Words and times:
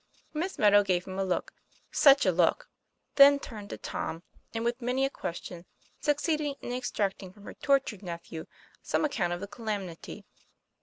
Miss 0.33 0.57
Meadow 0.57 0.81
gave 0.81 1.05
him 1.05 1.19
a 1.19 1.23
look 1.23 1.53
such 1.91 2.25
a 2.25 2.31
look! 2.31 2.71
then 3.17 3.37
turned 3.37 3.69
to 3.69 3.77
Tom, 3.77 4.23
and, 4.51 4.65
with 4.65 4.81
many 4.81 5.05
a 5.05 5.11
question, 5.11 5.67
succeeded 5.99 6.55
in 6.59 6.73
extracting 6.73 7.31
from 7.31 7.43
her 7.45 7.53
tortured 7.53 8.01
nephe'V 8.01 8.47
some 8.81 9.05
account 9.05 9.31
of 9.31 9.41
the 9.41 9.47
calamity. 9.47 10.25